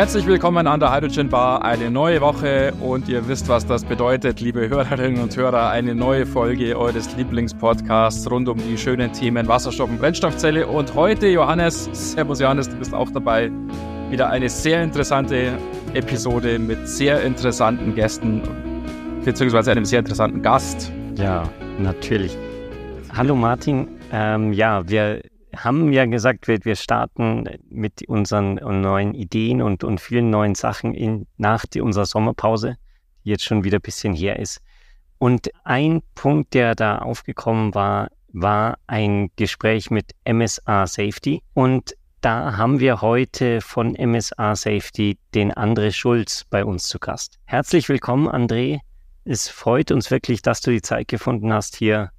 [0.00, 1.62] Herzlich willkommen an der Hydrogen Bar.
[1.62, 5.68] Eine neue Woche und ihr wisst, was das bedeutet, liebe Hörerinnen und Hörer.
[5.68, 10.66] Eine neue Folge eures Lieblingspodcasts rund um die schönen Themen Wasserstoff und Brennstoffzelle.
[10.66, 13.50] Und heute, Johannes, Servus Johannes, du bist auch dabei.
[14.08, 15.58] Wieder eine sehr interessante
[15.92, 18.40] Episode mit sehr interessanten Gästen,
[19.22, 20.90] beziehungsweise einem sehr interessanten Gast.
[21.18, 21.42] Ja,
[21.78, 22.34] natürlich.
[23.14, 23.86] Hallo Martin.
[24.10, 25.20] Ähm, ja, wir
[25.56, 30.94] haben ja gesagt, wir, wir starten mit unseren neuen Ideen und, und vielen neuen Sachen
[30.94, 32.76] in, nach die, unserer Sommerpause,
[33.24, 34.60] die jetzt schon wieder ein bisschen her ist.
[35.18, 41.42] Und ein Punkt, der da aufgekommen war, war ein Gespräch mit MSA Safety.
[41.52, 47.38] Und da haben wir heute von MSA Safety den André Schulz bei uns zu Gast.
[47.44, 48.80] Herzlich willkommen, André.
[49.24, 52.10] Es freut uns wirklich, dass du die Zeit gefunden hast, hier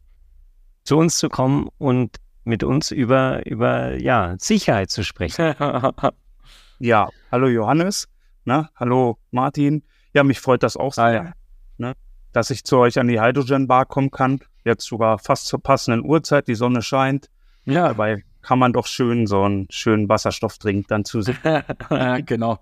[0.84, 2.18] zu uns zu kommen und
[2.52, 5.56] mit uns über, über ja, Sicherheit zu sprechen.
[6.80, 8.10] ja, hallo Johannes,
[8.44, 9.84] na, hallo Martin.
[10.14, 11.34] Ja, mich freut das auch sehr, ah, ja.
[11.78, 11.94] ne,
[12.34, 14.42] dass ich zu euch an die Hydrogen Bar kommen kann.
[14.66, 17.30] Jetzt sogar fast zur passenden Uhrzeit, die Sonne scheint.
[17.64, 17.88] Ja.
[17.88, 21.38] Dabei kann man doch schön so einen schönen Wasserstoffdrink dann zu sich.
[22.26, 22.60] genau.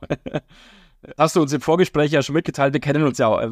[1.18, 3.50] Hast du uns im Vorgespräch ja schon mitgeteilt, wir kennen uns ja auch äh,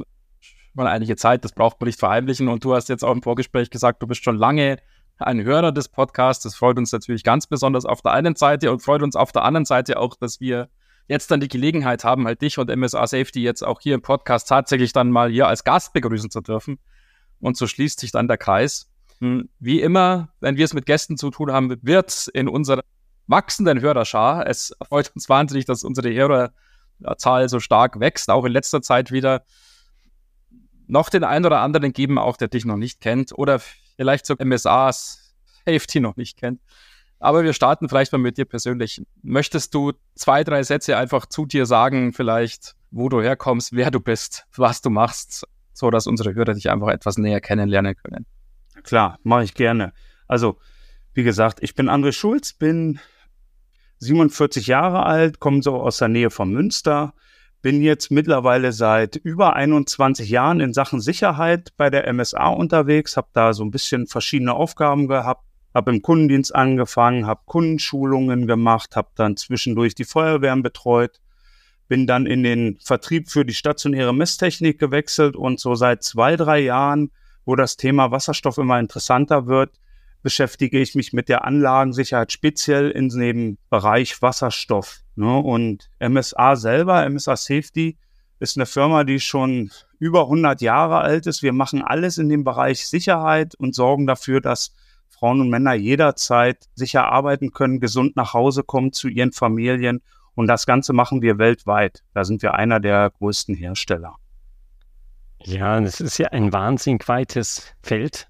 [0.75, 2.47] mal einige Zeit, das braucht man nicht verheimlichen.
[2.47, 4.77] Und du hast jetzt auch im Vorgespräch gesagt, du bist schon lange
[5.19, 6.43] ein Hörer des Podcasts.
[6.43, 9.43] Das freut uns natürlich ganz besonders auf der einen Seite und freut uns auf der
[9.43, 10.69] anderen Seite auch, dass wir
[11.07, 14.47] jetzt dann die Gelegenheit haben, halt dich und MSA Safety jetzt auch hier im Podcast
[14.49, 16.79] tatsächlich dann mal hier als Gast begrüßen zu dürfen.
[17.39, 18.89] Und so schließt sich dann der Kreis.
[19.19, 22.83] Hm, wie immer, wenn wir es mit Gästen zu tun haben, wird in unserer
[23.27, 28.81] wachsenden Hörerschar, es freut uns wahnsinnig, dass unsere Hörerzahl so stark wächst, auch in letzter
[28.81, 29.43] Zeit wieder
[30.87, 33.59] noch den einen oder anderen geben, auch der dich noch nicht kennt oder
[33.97, 35.33] vielleicht so MSAs
[35.65, 36.61] Safety noch nicht kennt.
[37.19, 39.01] Aber wir starten vielleicht mal mit dir persönlich.
[39.23, 43.99] Möchtest du zwei, drei Sätze einfach zu dir sagen, vielleicht, wo du herkommst, wer du
[43.99, 48.25] bist, was du machst, so dass unsere Hörer dich einfach etwas näher kennenlernen können?
[48.83, 49.93] Klar, mache ich gerne.
[50.27, 50.59] Also,
[51.13, 52.99] wie gesagt, ich bin André Schulz, bin
[53.97, 57.13] 47 Jahre alt, komme so aus der Nähe von Münster,
[57.61, 63.27] bin jetzt mittlerweile seit über 21 Jahren in Sachen Sicherheit bei der MSA unterwegs, habe
[63.33, 69.09] da so ein bisschen verschiedene Aufgaben gehabt, habe im Kundendienst angefangen, habe Kundenschulungen gemacht, habe
[69.15, 71.19] dann zwischendurch die Feuerwehren betreut,
[71.87, 76.59] bin dann in den Vertrieb für die stationäre Messtechnik gewechselt und so seit zwei, drei
[76.59, 77.11] Jahren,
[77.45, 79.79] wo das Thema Wasserstoff immer interessanter wird,
[80.21, 85.01] beschäftige ich mich mit der Anlagensicherheit speziell in dem Bereich Wasserstoff.
[85.17, 85.37] Ne?
[85.37, 87.97] Und MSA selber, MSA Safety,
[88.39, 91.41] ist eine Firma, die schon über 100 Jahre alt ist.
[91.41, 94.73] Wir machen alles in dem Bereich Sicherheit und sorgen dafür, dass
[95.09, 100.01] Frauen und Männer jederzeit sicher arbeiten können, gesund nach Hause kommen zu ihren Familien.
[100.35, 102.03] Und das Ganze machen wir weltweit.
[102.13, 104.15] Da sind wir einer der größten Hersteller.
[105.43, 108.27] Ja, das ist ja ein wahnsinnig weites Feld.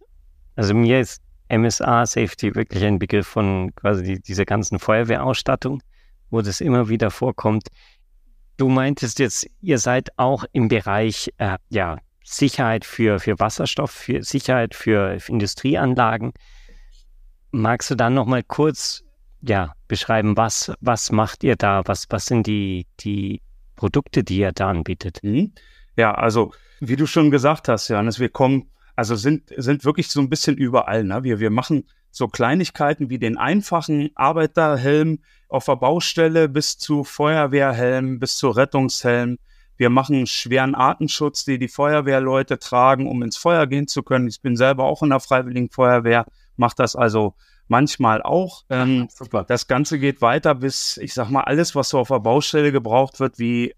[0.56, 5.82] Also mir ist MSA Safety wirklich ein Begriff von quasi die, dieser ganzen Feuerwehrausstattung,
[6.30, 7.68] wo das immer wieder vorkommt.
[8.58, 14.24] Du meintest jetzt, ihr seid auch im Bereich äh, ja, Sicherheit für, für Wasserstoff, für
[14.24, 16.34] Sicherheit für, für Industrieanlagen.
[17.52, 19.04] Magst du dann nochmal kurz
[19.42, 21.84] ja, beschreiben, was, was macht ihr da?
[21.86, 23.42] Was, was sind die, die
[23.76, 25.20] Produkte, die ihr da anbietet?
[25.24, 25.54] Mhm.
[25.96, 30.20] Ja, also wie du schon gesagt hast, Johannes, wir kommen also sind, sind wirklich so
[30.20, 31.04] ein bisschen überall.
[31.04, 31.24] Ne?
[31.24, 35.20] Wir, wir machen so Kleinigkeiten wie den einfachen Arbeiterhelm
[35.50, 39.38] auf der Baustelle bis zu Feuerwehrhelm, bis zu Rettungshelm.
[39.78, 44.28] Wir machen schweren Artenschutz, die die Feuerwehrleute tragen, um ins Feuer gehen zu können.
[44.28, 46.26] Ich bin selber auch in der Freiwilligen Feuerwehr,
[46.56, 47.36] mache das also
[47.68, 48.64] manchmal auch.
[48.70, 49.44] Ähm, Super.
[49.44, 53.20] Das Ganze geht weiter bis, ich sag mal, alles, was so auf der Baustelle gebraucht
[53.20, 53.76] wird, wie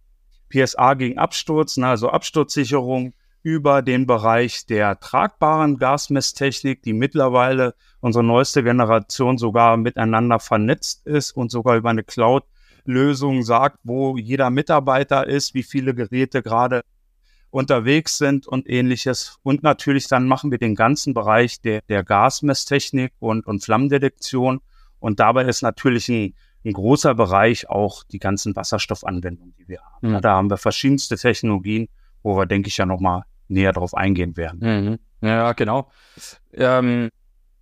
[0.49, 3.13] PSA gegen Absturz, ne, also Absturzsicherung,
[3.43, 11.31] über den Bereich der tragbaren Gasmesstechnik, die mittlerweile unsere neueste Generation sogar miteinander vernetzt ist
[11.31, 16.81] und sogar über eine Cloud-Lösung sagt, wo jeder Mitarbeiter ist, wie viele Geräte gerade
[17.49, 19.37] unterwegs sind und ähnliches.
[19.41, 24.59] Und natürlich dann machen wir den ganzen Bereich der, der Gasmesstechnik und, und Flammendetektion.
[24.99, 26.35] Und dabei ist natürlich ein,
[26.65, 30.11] ein großer Bereich auch die ganzen Wasserstoffanwendungen, die wir haben.
[30.11, 30.21] Mhm.
[30.21, 31.87] Da haben wir verschiedenste Technologien,
[32.23, 34.59] wo wir, denke ich, ja nochmal näher darauf eingehen werden.
[34.61, 34.99] Mhm.
[35.27, 35.91] Ja, genau.
[36.53, 37.09] Ähm,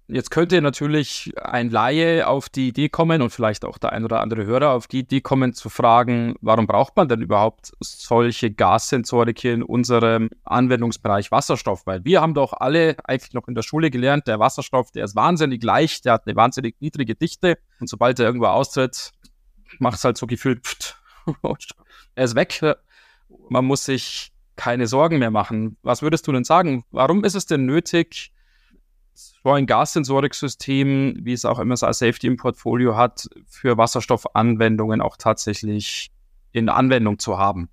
[0.07, 4.21] jetzt könnte natürlich ein Laie auf die Idee kommen und vielleicht auch der ein oder
[4.21, 9.39] andere Hörer auf die Idee kommen zu fragen, warum braucht man denn überhaupt solche Gassensorik
[9.39, 11.85] hier in unserem Anwendungsbereich Wasserstoff?
[11.85, 15.15] Weil wir haben doch alle eigentlich noch in der Schule gelernt, der Wasserstoff, der ist
[15.15, 19.11] wahnsinnig leicht, der hat eine wahnsinnig niedrige Dichte und sobald er irgendwo austritt,
[19.79, 21.01] macht es halt so gefühlt pft,
[22.15, 22.61] er ist weg.
[23.49, 25.77] Man muss sich keine Sorgen mehr machen.
[25.83, 26.83] Was würdest du denn sagen?
[26.91, 28.33] Warum ist es denn nötig,
[29.13, 36.11] so ein Gassensorik-System, wie es auch MSA Safety im Portfolio hat, für Wasserstoffanwendungen auch tatsächlich
[36.51, 37.69] in Anwendung zu haben?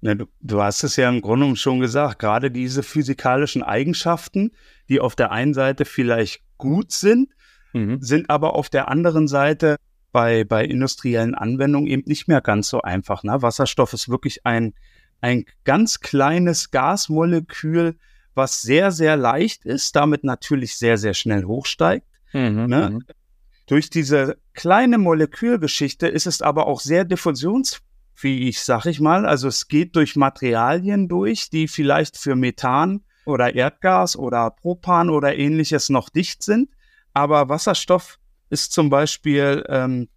[0.00, 4.52] Ja, du, du, hast es ja im Grunde schon gesagt, gerade diese physikalischen Eigenschaften,
[4.88, 7.30] die auf der einen Seite vielleicht gut sind,
[7.72, 8.00] mhm.
[8.00, 9.76] sind aber auf der anderen Seite
[10.10, 13.22] bei, bei industriellen Anwendungen eben nicht mehr ganz so einfach.
[13.22, 13.42] Ne?
[13.42, 14.74] Wasserstoff ist wirklich ein,
[15.22, 17.96] ein ganz kleines Gasmolekül,
[18.34, 22.06] was sehr, sehr leicht ist, damit natürlich sehr, sehr schnell hochsteigt.
[22.34, 22.90] Mhm, ne?
[22.90, 23.04] Mhm.
[23.66, 27.80] Durch diese kleine Molekülgeschichte ist es aber auch sehr diffusions
[28.22, 29.26] wie ich sag ich mal.
[29.26, 35.36] Also es geht durch Materialien durch, die vielleicht für Methan oder Erdgas oder Propan oder
[35.36, 36.70] ähnliches noch dicht sind.
[37.12, 38.18] Aber Wasserstoff
[38.50, 40.08] ist zum Beispiel ähm,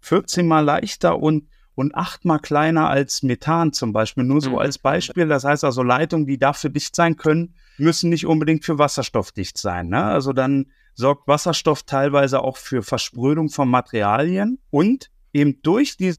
[0.00, 1.48] 14 mal leichter und,
[1.80, 4.24] und 8 mal kleiner als Methan zum Beispiel.
[4.24, 4.58] Nur so mhm.
[4.58, 5.26] als Beispiel.
[5.26, 9.56] Das heißt also, Leitungen, die dafür dicht sein können, müssen nicht unbedingt für Wasserstoff dicht
[9.56, 9.88] sein.
[9.88, 10.04] Ne?
[10.04, 16.14] Also dann sorgt Wasserstoff teilweise auch für Versprödung von Materialien und eben durch die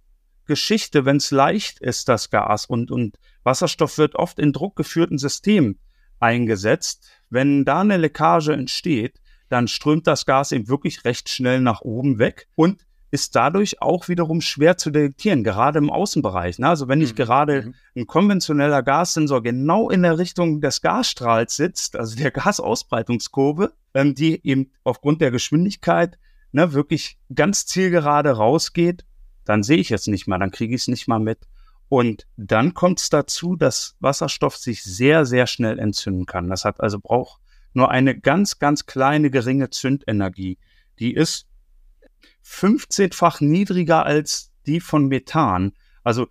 [0.45, 5.79] Geschichte, wenn es leicht ist, das Gas und, und Wasserstoff wird oft in druckgeführten Systemen
[6.19, 7.07] eingesetzt.
[7.29, 12.19] Wenn da eine Leckage entsteht, dann strömt das Gas eben wirklich recht schnell nach oben
[12.19, 16.59] weg und ist dadurch auch wiederum schwer zu detektieren, gerade im Außenbereich.
[16.59, 16.69] Ne?
[16.69, 17.23] Also wenn nicht mhm.
[17.23, 17.73] gerade mhm.
[17.95, 24.45] ein konventioneller Gassensor genau in der Richtung des Gasstrahls sitzt, also der Gasausbreitungskurve, ähm, die
[24.47, 26.17] eben aufgrund der Geschwindigkeit
[26.53, 29.05] ne, wirklich ganz zielgerade rausgeht,
[29.43, 31.39] dann sehe ich es nicht mal, dann kriege ich es nicht mal mit.
[31.89, 36.49] Und dann kommt es dazu, dass Wasserstoff sich sehr, sehr schnell entzünden kann.
[36.49, 37.41] Das hat also braucht
[37.73, 40.57] nur eine ganz, ganz kleine, geringe Zündenergie.
[40.99, 41.47] Die ist
[42.45, 45.73] 15-fach niedriger als die von Methan.
[46.03, 46.27] Also,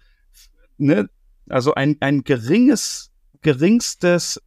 [0.78, 1.08] ne,
[1.48, 3.10] also ein, ein geringes,
[3.42, 4.40] geringstes,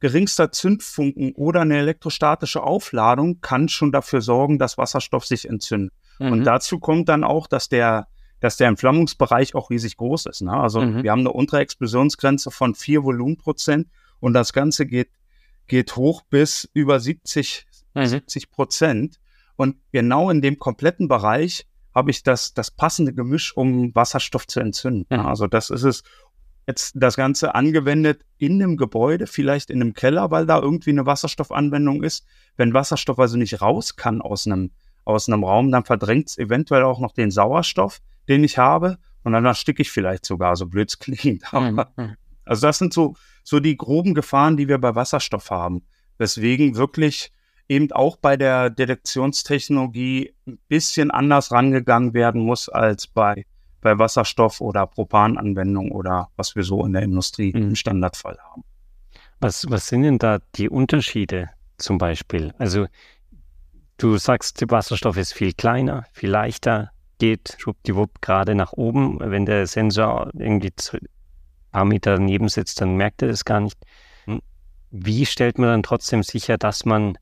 [0.00, 5.94] geringster Zündfunken oder eine elektrostatische Aufladung kann schon dafür sorgen, dass Wasserstoff sich entzündet.
[6.18, 6.32] Mhm.
[6.32, 8.08] Und dazu kommt dann auch, dass der,
[8.40, 10.42] dass der Entflammungsbereich auch riesig groß ist.
[10.42, 10.52] Ne?
[10.52, 11.02] Also mhm.
[11.02, 13.88] wir haben eine untere Explosionsgrenze von vier Volumenprozent
[14.20, 15.10] und das Ganze geht,
[15.66, 18.06] geht hoch bis über 70, mhm.
[18.06, 19.20] 70 Prozent.
[19.56, 24.60] Und genau in dem kompletten Bereich habe ich das, das passende Gemisch, um Wasserstoff zu
[24.60, 25.06] entzünden.
[25.10, 25.26] Mhm.
[25.26, 26.02] Also das ist es.
[26.66, 31.04] Jetzt das Ganze angewendet in einem Gebäude, vielleicht in einem Keller, weil da irgendwie eine
[31.04, 32.24] Wasserstoffanwendung ist.
[32.56, 34.70] Wenn Wasserstoff also nicht raus kann aus einem
[35.04, 38.98] aus einem Raum, dann verdrängt es eventuell auch noch den Sauerstoff, den ich habe.
[39.22, 41.44] Und dann ersticke ich vielleicht sogar, so blöd es klingt.
[41.52, 41.84] Mhm.
[42.44, 45.82] Also das sind so, so die groben Gefahren, die wir bei Wasserstoff haben.
[46.18, 47.32] Weswegen wirklich
[47.68, 53.46] eben auch bei der Detektionstechnologie ein bisschen anders rangegangen werden muss als bei,
[53.80, 57.62] bei Wasserstoff- oder Propananwendung oder was wir so in der Industrie mhm.
[57.62, 58.64] im Standardfall haben.
[59.40, 62.54] Was, was sind denn da die Unterschiede zum Beispiel?
[62.58, 62.86] Also
[63.96, 69.20] Du sagst, Wasserstoff ist viel kleiner, viel leichter, geht schwuppdiwupp gerade nach oben.
[69.20, 70.98] Wenn der Sensor irgendwie ein
[71.70, 73.78] paar Meter daneben sitzt, dann merkt er das gar nicht.
[74.24, 74.40] Hm.
[74.90, 77.16] Wie stellt man dann trotzdem sicher, dass man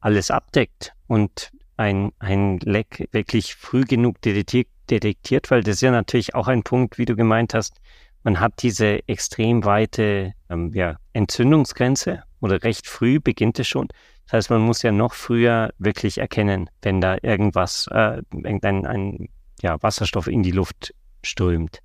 [0.00, 5.50] alles abdeckt und ein, ein Leck wirklich früh genug detektiert?
[5.50, 7.80] Weil das ist ja natürlich auch ein Punkt, wie du gemeint hast,
[8.22, 13.88] man hat diese extrem weite ähm, ja, Entzündungsgrenze oder recht früh beginnt es schon.
[14.24, 19.28] Das heißt, man muss ja noch früher wirklich erkennen, wenn da irgendwas, äh, irgendein ein,
[19.62, 21.80] ja, Wasserstoff in die Luft strömt.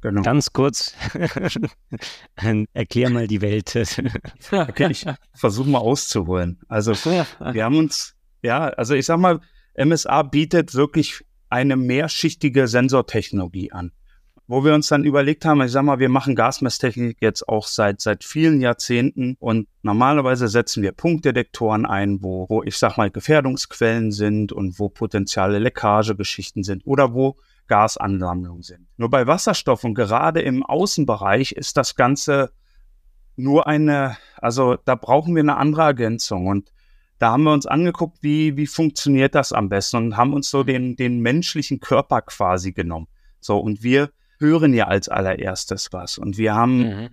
[0.00, 0.22] Genau.
[0.22, 0.94] Ganz kurz,
[2.72, 3.74] erklär mal die Welt.
[4.52, 6.60] okay, ich versuche mal auszuholen.
[6.68, 9.40] Also wir haben uns, ja, also ich sag mal,
[9.76, 13.92] MSA bietet wirklich eine mehrschichtige Sensortechnologie an
[14.48, 18.00] wo wir uns dann überlegt haben, ich sag mal, wir machen Gasmesstechnik jetzt auch seit,
[18.00, 24.10] seit vielen Jahrzehnten und normalerweise setzen wir Punktdetektoren ein, wo, wo ich sag mal Gefährdungsquellen
[24.10, 27.36] sind und wo potenzielle Leckagegeschichten sind oder wo
[27.68, 28.88] Gasansammlungen sind.
[28.96, 32.50] Nur bei Wasserstoff und gerade im Außenbereich ist das Ganze
[33.36, 36.72] nur eine, also da brauchen wir eine andere Ergänzung und
[37.18, 40.62] da haben wir uns angeguckt, wie, wie funktioniert das am besten und haben uns so
[40.62, 43.08] den, den menschlichen Körper quasi genommen.
[43.40, 46.18] So, und wir hören ja als allererstes was.
[46.18, 47.08] Und wir haben mhm.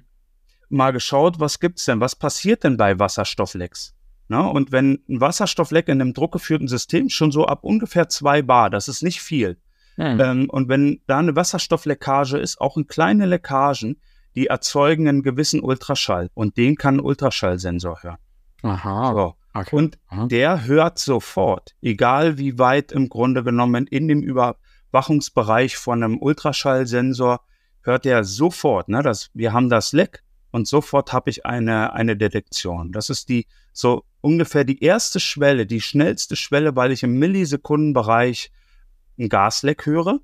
[0.69, 1.99] mal geschaut, was gibt's denn?
[2.01, 3.95] Was passiert denn bei Wasserstofflecks?
[4.27, 8.69] Na, und wenn ein Wasserstoffleck in einem druckgeführten System schon so ab ungefähr zwei Bar,
[8.69, 9.57] das ist nicht viel.
[9.97, 10.19] Mhm.
[10.19, 13.99] Ähm, und wenn da eine Wasserstoffleckage ist, auch in kleine Leckagen,
[14.35, 16.29] die erzeugen einen gewissen Ultraschall.
[16.33, 18.17] Und den kann ein Ultraschallsensor hören.
[18.61, 19.13] Aha.
[19.13, 19.35] So.
[19.53, 19.75] Okay.
[19.75, 20.27] Und Aha.
[20.27, 24.57] der hört sofort, egal wie weit im Grunde genommen in dem über
[24.95, 27.41] Überwachungsbereich von einem Ultraschallsensor
[27.81, 32.15] hört er sofort, ne, dass wir haben das Leck und sofort habe ich eine, eine
[32.15, 32.93] Detektion.
[32.93, 38.51] Das ist die so ungefähr die erste Schwelle, die schnellste Schwelle, weil ich im Millisekundenbereich
[39.17, 40.19] ein Gasleck höre.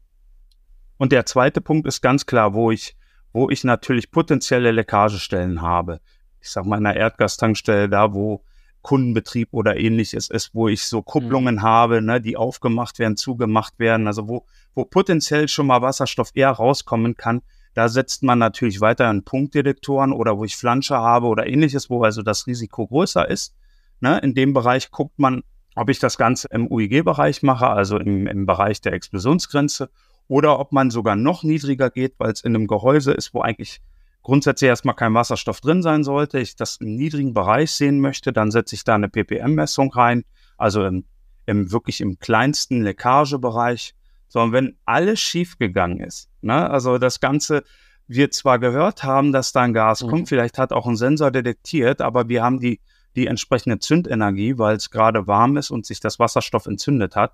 [0.97, 2.95] Und der zweite Punkt ist ganz klar, wo ich,
[3.33, 5.99] wo ich natürlich potenzielle Leckagestellen habe.
[6.39, 8.43] Ich sag mal in einer Erdgastankstelle, da wo
[8.81, 11.61] Kundenbetrieb oder ähnliches ist, wo ich so Kupplungen mhm.
[11.61, 16.51] habe, ne, die aufgemacht werden, zugemacht werden, also wo, wo potenziell schon mal Wasserstoff eher
[16.51, 17.41] rauskommen kann,
[17.73, 22.03] da setzt man natürlich weiter an Punktdetektoren oder wo ich Flansche habe oder ähnliches, wo
[22.03, 23.55] also das Risiko größer ist.
[24.01, 24.19] Ne?
[24.19, 25.43] In dem Bereich guckt man,
[25.75, 29.89] ob ich das Ganze im UIG-Bereich mache, also im, im Bereich der Explosionsgrenze,
[30.27, 33.81] oder ob man sogar noch niedriger geht, weil es in einem Gehäuse ist, wo eigentlich
[34.21, 38.51] grundsätzlich erstmal kein Wasserstoff drin sein sollte, ich das im niedrigen Bereich sehen möchte, dann
[38.51, 40.23] setze ich da eine ppm-Messung rein,
[40.57, 41.05] also im,
[41.45, 43.95] im wirklich im kleinsten Leckagebereich
[44.31, 47.63] sondern wenn alles schiefgegangen ist, ne, also das Ganze,
[48.07, 50.09] wir zwar gehört haben, dass da ein Gas mhm.
[50.09, 52.79] kommt, vielleicht hat auch ein Sensor detektiert, aber wir haben die,
[53.15, 57.33] die entsprechende Zündenergie, weil es gerade warm ist und sich das Wasserstoff entzündet hat,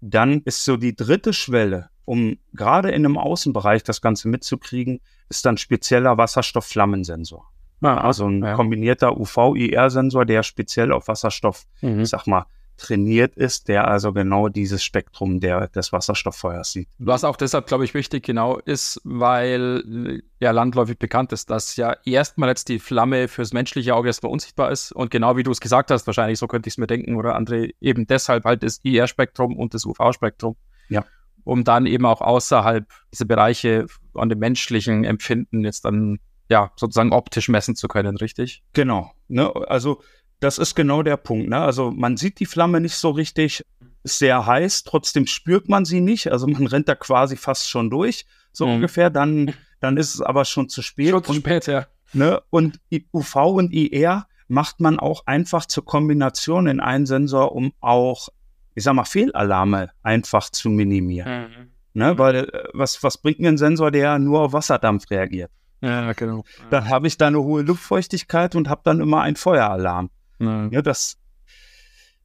[0.00, 5.44] dann ist so die dritte Schwelle, um gerade in einem Außenbereich das Ganze mitzukriegen, ist
[5.44, 7.46] dann spezieller Wasserstoffflammensensor.
[7.82, 8.54] Ah, also ein ja.
[8.54, 12.00] kombinierter UV-IR-Sensor, der speziell auf Wasserstoff, mhm.
[12.00, 12.46] ich sag mal,
[12.80, 16.88] trainiert ist, der also genau dieses Spektrum der, des Wasserstofffeuers sieht.
[16.98, 21.96] Was auch deshalb, glaube ich, wichtig genau ist, weil ja landläufig bekannt ist, dass ja
[22.04, 25.60] erstmal jetzt die Flamme fürs menschliche Auge erstmal unsichtbar ist und genau wie du es
[25.60, 28.80] gesagt hast, wahrscheinlich so könnte ich es mir denken oder André, eben deshalb halt das
[28.82, 30.56] IR-Spektrum und das UV-Spektrum.
[30.88, 31.04] Ja.
[31.44, 36.18] Um dann eben auch außerhalb dieser Bereiche an dem menschlichen Empfinden jetzt dann
[36.50, 38.62] ja sozusagen optisch messen zu können, richtig?
[38.72, 39.12] Genau.
[39.28, 39.50] Ne?
[39.68, 40.02] Also
[40.40, 41.48] das ist genau der Punkt.
[41.48, 41.58] Ne?
[41.58, 43.64] Also man sieht die Flamme nicht so richtig,
[44.02, 46.32] ist sehr heiß, trotzdem spürt man sie nicht.
[46.32, 48.74] Also man rennt da quasi fast schon durch, so mhm.
[48.74, 49.10] ungefähr.
[49.10, 51.10] Dann, dann ist es aber schon zu spät.
[51.10, 51.86] Schon zu spät, ja.
[52.12, 52.42] Ne?
[52.50, 52.80] Und
[53.12, 58.28] UV und IR macht man auch einfach zur Kombination in einen Sensor, um auch,
[58.74, 61.42] ich sag mal, Fehlalarme einfach zu minimieren.
[61.42, 61.70] Mhm.
[61.92, 62.18] Ne?
[62.18, 65.50] Weil äh, was, was bringt mir ein Sensor, der nur auf Wasserdampf reagiert?
[65.82, 66.44] Ja, genau.
[66.70, 70.10] Dann habe ich da eine hohe Luftfeuchtigkeit und habe dann immer einen Feueralarm.
[70.40, 71.18] Ja, das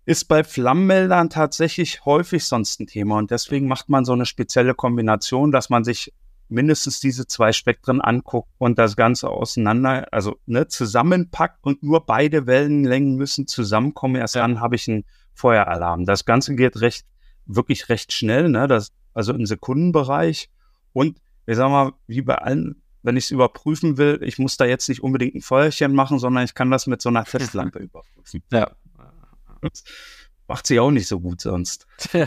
[0.06, 4.74] ist bei Flammenmeldern tatsächlich häufig sonst ein Thema und deswegen macht man so eine spezielle
[4.76, 6.14] Kombination, dass man sich
[6.48, 12.46] mindestens diese zwei Spektren anguckt und das Ganze auseinander, also ne, zusammenpackt und nur beide
[12.46, 14.16] Wellenlängen müssen zusammenkommen.
[14.16, 16.06] Erst dann habe ich einen Feueralarm.
[16.06, 17.06] Das Ganze geht recht,
[17.46, 20.50] wirklich recht schnell, ne, das, also im Sekundenbereich.
[20.94, 24.66] Und wir sagen mal, wie bei allen wenn ich es überprüfen will, ich muss da
[24.66, 28.44] jetzt nicht unbedingt ein Feuerchen machen, sondern ich kann das mit so einer Testlampe überprüfen.
[28.52, 28.72] Ja.
[29.62, 29.84] Das
[30.48, 31.88] macht sie auch nicht so gut sonst.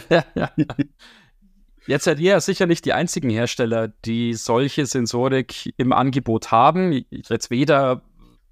[1.87, 7.05] Jetzt seid ihr ja sicher nicht die einzigen Hersteller, die solche Sensorik im Angebot haben.
[7.11, 8.03] Jetzt weder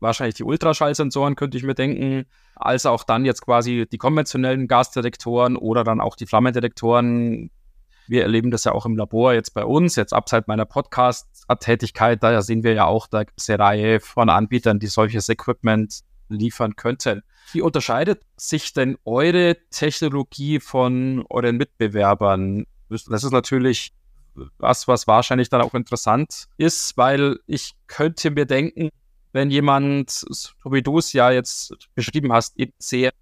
[0.00, 5.56] wahrscheinlich die Ultraschallsensoren, könnte ich mir denken, als auch dann jetzt quasi die konventionellen Gasdetektoren
[5.56, 7.50] oder dann auch die Flammendetektoren
[8.08, 12.42] wir erleben das ja auch im Labor jetzt bei uns, jetzt abseits meiner Podcast-Tätigkeit, da
[12.42, 17.22] sehen wir ja auch, da gibt eine Reihe von Anbietern, die solches Equipment liefern könnten.
[17.52, 22.66] Wie unterscheidet sich denn eure Technologie von euren Mitbewerbern?
[22.88, 23.92] Das ist natürlich
[24.58, 28.90] was, was wahrscheinlich dann auch interessant ist, weil ich könnte mir denken,
[29.32, 33.12] wenn jemand, so wie du es ja jetzt beschrieben hast, eben sehr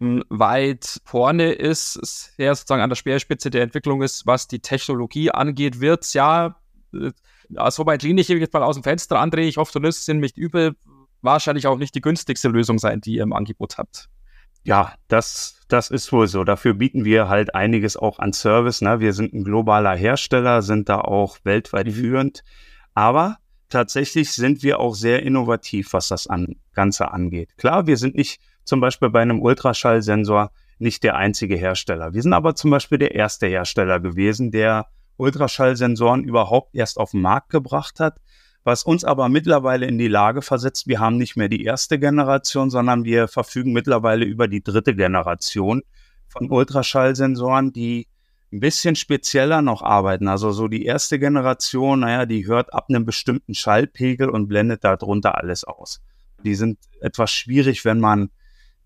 [0.00, 5.80] weit vorne ist, sehr sozusagen an der Speerspitze der Entwicklung ist, was die Technologie angeht,
[5.80, 6.56] wird es ja,
[6.94, 7.10] äh,
[7.70, 10.14] so weit lehne ich jetzt mal aus dem Fenster, André, ich hoffe, du nimmst es
[10.14, 10.74] nicht übel,
[11.20, 14.08] wahrscheinlich auch nicht die günstigste Lösung sein, die ihr im Angebot habt.
[14.62, 16.44] Ja, das, das ist wohl so.
[16.44, 18.82] Dafür bieten wir halt einiges auch an Service.
[18.82, 19.00] Ne?
[19.00, 21.92] Wir sind ein globaler Hersteller, sind da auch weltweit mhm.
[21.92, 22.44] führend.
[22.94, 23.38] Aber
[23.70, 27.56] tatsächlich sind wir auch sehr innovativ, was das an, Ganze angeht.
[27.56, 32.14] Klar, wir sind nicht zum Beispiel bei einem Ultraschallsensor nicht der einzige Hersteller.
[32.14, 34.86] Wir sind aber zum Beispiel der erste Hersteller gewesen, der
[35.16, 38.20] Ultraschallsensoren überhaupt erst auf den Markt gebracht hat,
[38.64, 42.70] was uns aber mittlerweile in die Lage versetzt, wir haben nicht mehr die erste Generation,
[42.70, 45.82] sondern wir verfügen mittlerweile über die dritte Generation
[46.28, 48.06] von Ultraschallsensoren, die
[48.52, 50.28] ein bisschen spezieller noch arbeiten.
[50.28, 55.36] Also so die erste Generation, naja, die hört ab einem bestimmten Schallpegel und blendet darunter
[55.36, 56.02] alles aus.
[56.44, 58.30] Die sind etwas schwierig, wenn man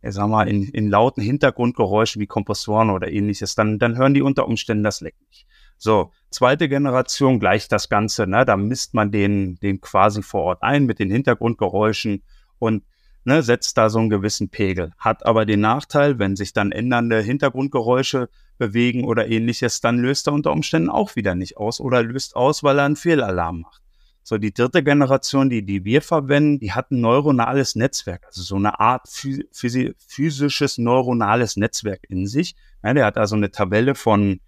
[0.06, 4.22] ich sag mal, in, in lauten Hintergrundgeräuschen wie Kompressoren oder ähnliches, dann, dann hören die
[4.22, 5.46] unter Umständen das Leck nicht.
[5.76, 10.62] So, zweite Generation gleicht das Ganze, ne, da misst man den, den quasi vor Ort
[10.62, 12.22] ein mit den Hintergrundgeräuschen
[12.58, 12.84] und
[13.24, 14.92] ne, setzt da so einen gewissen Pegel.
[14.98, 20.32] Hat aber den Nachteil, wenn sich dann ändernde Hintergrundgeräusche bewegen oder ähnliches, dann löst er
[20.32, 23.83] unter Umständen auch wieder nicht aus oder löst aus, weil er einen Fehlalarm macht.
[24.26, 28.56] So, die dritte Generation, die, die wir verwenden, die hat ein neuronales Netzwerk, also so
[28.56, 32.56] eine Art physisches neuronales Netzwerk in sich.
[32.82, 34.40] Ja, der hat also eine Tabelle von,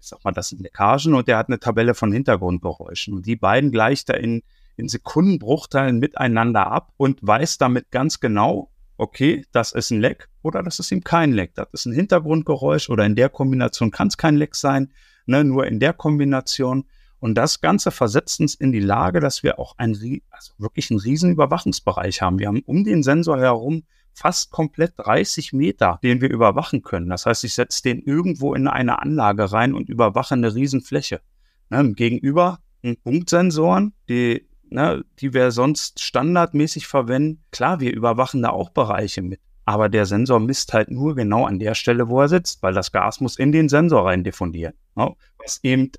[0.00, 3.14] ich sag mal, das sind Leckagen und der hat eine Tabelle von Hintergrundgeräuschen.
[3.14, 4.44] Und die beiden gleicht er in,
[4.76, 10.62] in Sekundenbruchteilen miteinander ab und weiß damit ganz genau, okay, das ist ein Leck oder
[10.62, 11.52] das ist ihm kein Leck.
[11.56, 14.92] Das ist ein Hintergrundgeräusch oder in der Kombination kann es kein Leck sein,
[15.26, 16.84] ne, nur in der Kombination.
[17.18, 19.92] Und das Ganze versetzt uns in die Lage, dass wir auch ein,
[20.30, 22.38] also wirklich einen riesen Überwachungsbereich haben.
[22.38, 27.08] Wir haben um den Sensor herum fast komplett 30 Meter, den wir überwachen können.
[27.08, 31.20] Das heißt, ich setze den irgendwo in eine Anlage rein und überwache eine Riesenfläche.
[31.68, 32.60] Ne, gegenüber
[33.02, 39.40] Punktsensoren, die, ne, die wir sonst standardmäßig verwenden, klar, wir überwachen da auch Bereiche mit.
[39.64, 42.92] Aber der Sensor misst halt nur genau an der Stelle, wo er sitzt, weil das
[42.92, 44.74] Gas muss in den Sensor rein diffundieren.
[44.94, 45.12] Ne?
[45.38, 45.90] Was eben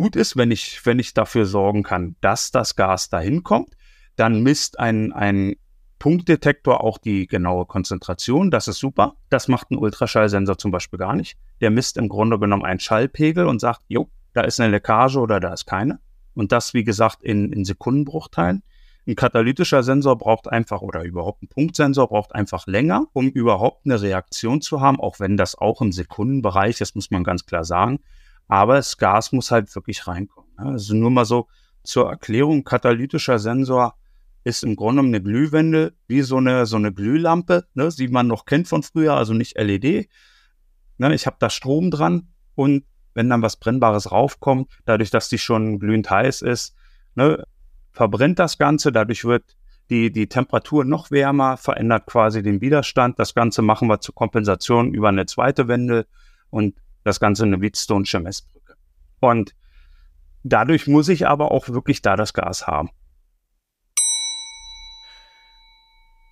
[0.00, 3.76] gut ist, wenn ich, wenn ich dafür sorgen kann, dass das Gas dahin kommt.
[4.16, 5.56] Dann misst ein, ein
[5.98, 8.50] Punktdetektor auch die genaue Konzentration.
[8.50, 9.16] Das ist super.
[9.28, 11.36] Das macht ein Ultraschallsensor zum Beispiel gar nicht.
[11.60, 15.38] Der misst im Grunde genommen einen Schallpegel und sagt, jo, da ist eine Leckage oder
[15.38, 16.00] da ist keine.
[16.32, 18.62] Und das, wie gesagt, in, in Sekundenbruchteilen.
[19.06, 24.00] Ein katalytischer Sensor braucht einfach oder überhaupt ein Punktsensor braucht einfach länger, um überhaupt eine
[24.00, 28.00] Reaktion zu haben, auch wenn das auch im Sekundenbereich ist, muss man ganz klar sagen.
[28.50, 30.50] Aber das Gas muss halt wirklich reinkommen.
[30.58, 30.72] Ne?
[30.72, 31.46] Also nur mal so
[31.84, 33.94] zur Erklärung, katalytischer Sensor
[34.42, 38.46] ist im Grunde eine Glühwende wie so eine, so eine Glühlampe, ne, die man noch
[38.46, 40.08] kennt von früher, also nicht LED.
[40.98, 45.38] Ne, ich habe da Strom dran und wenn dann was Brennbares raufkommt, dadurch, dass die
[45.38, 46.74] schon glühend heiß ist,
[47.14, 47.44] ne,
[47.92, 49.56] verbrennt das Ganze, dadurch wird
[49.90, 53.18] die, die Temperatur noch wärmer, verändert quasi den Widerstand.
[53.18, 56.06] Das Ganze machen wir zur Kompensation über eine zweite Wende
[56.50, 58.74] und das Ganze eine Wheatstone'sche Messbrücke.
[59.20, 59.54] Und
[60.42, 62.90] dadurch muss ich aber auch wirklich da das Gas haben.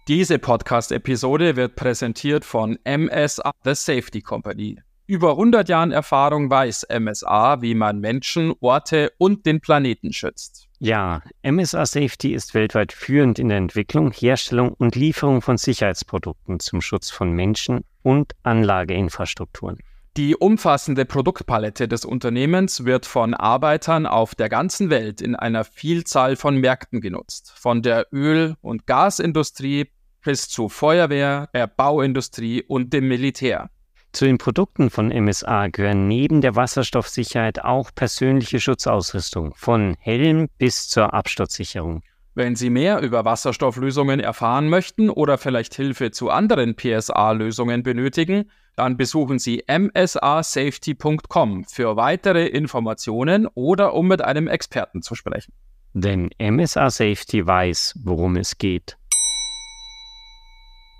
[0.09, 4.81] Diese Podcast-Episode wird präsentiert von MSA, The Safety Company.
[5.07, 10.69] Über 100 Jahren Erfahrung weiß MSA, wie man Menschen, Orte und den Planeten schützt.
[10.81, 16.81] Ja, MSA Safety ist weltweit führend in der Entwicklung, Herstellung und Lieferung von Sicherheitsprodukten zum
[16.81, 19.79] Schutz von Menschen und Anlageinfrastrukturen.
[20.17, 26.35] Die umfassende Produktpalette des Unternehmens wird von Arbeitern auf der ganzen Welt in einer Vielzahl
[26.35, 29.91] von Märkten genutzt, von der Öl- und Gasindustrie
[30.25, 33.71] bis zu Feuerwehr, der Bauindustrie und dem Militär.
[34.13, 40.89] Zu den Produkten von MSA gehören neben der Wasserstoffsicherheit auch persönliche Schutzausrüstung, von Helm bis
[40.89, 42.03] zur Absturzsicherung.
[42.35, 48.97] Wenn Sie mehr über Wasserstofflösungen erfahren möchten oder vielleicht Hilfe zu anderen PSA-Lösungen benötigen, dann
[48.97, 55.53] besuchen Sie msasafety.com für weitere Informationen oder um mit einem Experten zu sprechen.
[55.95, 58.97] Denn MSA Safety weiß, worum es geht.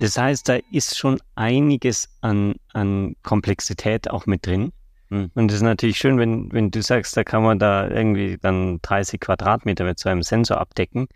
[0.01, 4.73] Das heißt, da ist schon einiges an, an Komplexität auch mit drin.
[5.11, 5.31] Hm.
[5.35, 8.81] Und es ist natürlich schön, wenn, wenn du sagst, da kann man da irgendwie dann
[8.83, 11.07] 30 Quadratmeter mit so einem Sensor abdecken.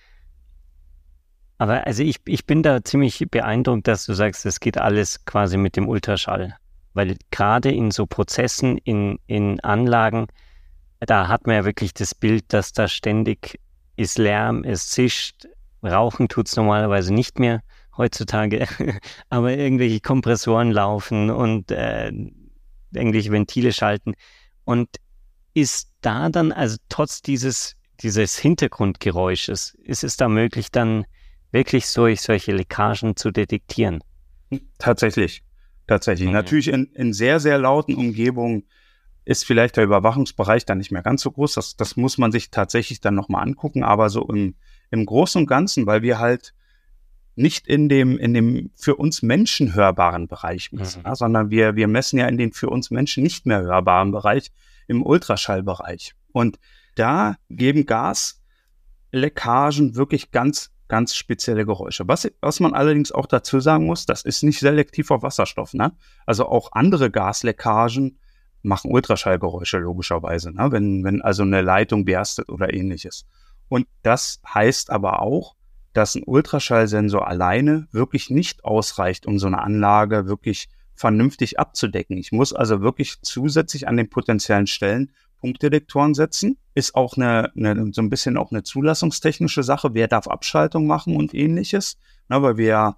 [1.58, 5.56] Aber also ich, ich bin da ziemlich beeindruckt, dass du sagst, es geht alles quasi
[5.56, 6.56] mit dem Ultraschall.
[6.94, 10.26] Weil gerade in so Prozessen, in, in Anlagen,
[11.00, 13.60] da hat man ja wirklich das Bild, dass da ständig
[13.96, 15.46] ist Lärm, es zischt,
[15.82, 17.62] rauchen tut es normalerweise nicht mehr
[17.96, 18.66] heutzutage,
[19.28, 22.12] aber irgendwelche Kompressoren laufen und äh,
[22.92, 24.14] irgendwelche Ventile schalten.
[24.64, 24.88] Und
[25.54, 31.04] ist da dann, also trotz dieses, dieses Hintergrundgeräusches, ist es da möglich, dann
[31.52, 34.02] wirklich solch, solche Leckagen zu detektieren.
[34.78, 35.42] Tatsächlich,
[35.86, 36.28] tatsächlich.
[36.28, 36.34] Mhm.
[36.34, 38.64] Natürlich in, in sehr, sehr lauten Umgebungen
[39.24, 41.54] ist vielleicht der Überwachungsbereich dann nicht mehr ganz so groß.
[41.54, 43.84] Das, das muss man sich tatsächlich dann nochmal angucken.
[43.84, 44.56] Aber so im,
[44.90, 46.54] im Großen und Ganzen, weil wir halt
[47.34, 51.14] nicht in dem, in dem für uns Menschen hörbaren Bereich messen, mhm.
[51.14, 54.50] sondern wir, wir messen ja in den für uns Menschen nicht mehr hörbaren Bereich,
[54.88, 56.14] im Ultraschallbereich.
[56.32, 56.58] Und
[56.96, 62.06] da geben Gasleckagen wirklich ganz ganz spezielle Geräusche.
[62.06, 65.72] Was, was man allerdings auch dazu sagen muss, das ist nicht selektiv auf Wasserstoff.
[65.72, 65.92] Ne?
[66.26, 68.18] Also auch andere Gasleckagen
[68.60, 70.70] machen Ultraschallgeräusche logischerweise, ne?
[70.70, 73.24] wenn, wenn also eine Leitung berstet oder ähnliches.
[73.70, 75.56] Und das heißt aber auch,
[75.94, 82.18] dass ein Ultraschallsensor alleine wirklich nicht ausreicht, um so eine Anlage wirklich vernünftig abzudecken.
[82.18, 85.10] Ich muss also wirklich zusätzlich an den potenziellen Stellen
[85.42, 86.56] Punktdetektoren setzen.
[86.74, 89.90] Ist auch eine, eine, so ein bisschen auch eine zulassungstechnische Sache.
[89.92, 91.98] Wer darf Abschaltung machen und ähnliches?
[92.28, 92.96] Na, weil wir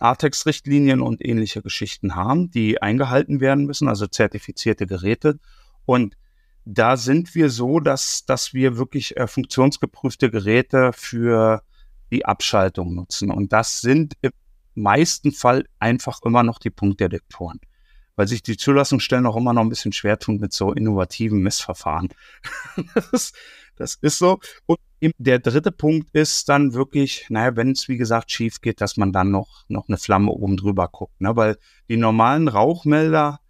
[0.00, 5.38] Artex-Richtlinien und ähnliche Geschichten haben, die eingehalten werden müssen, also zertifizierte Geräte.
[5.86, 6.16] Und
[6.64, 11.62] da sind wir so, dass, dass wir wirklich äh, funktionsgeprüfte Geräte für
[12.10, 13.30] die Abschaltung nutzen.
[13.30, 14.32] Und das sind im
[14.74, 17.60] meisten Fall einfach immer noch die Punktdetektoren,
[18.16, 22.08] weil sich die Zulassungsstellen auch immer noch ein bisschen schwer tun mit so innovativen Messverfahren.
[23.10, 23.32] das,
[23.76, 24.40] das ist so.
[24.66, 24.78] Und
[25.18, 29.12] der dritte Punkt ist dann wirklich, naja, wenn es wie gesagt schief geht, dass man
[29.12, 31.20] dann noch, noch eine Flamme oben drüber guckt.
[31.20, 31.36] Ne?
[31.36, 33.40] Weil die normalen Rauchmelder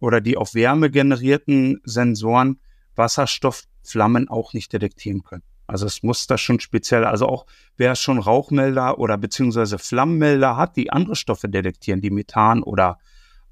[0.00, 2.58] oder die auf Wärme generierten Sensoren
[2.96, 5.42] Wasserstoffflammen auch nicht detektieren können.
[5.66, 10.76] Also es muss das schon speziell, also auch wer schon Rauchmelder oder beziehungsweise Flammenmelder hat,
[10.76, 12.98] die andere Stoffe detektieren, die Methan oder,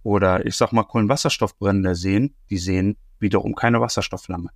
[0.03, 4.51] oder ich sag mal Kohlenwasserstoffbrände sehen, die sehen wiederum keine Wasserstoffflamme.